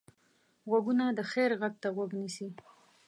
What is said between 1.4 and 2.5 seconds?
غږ ته غوږ نیسي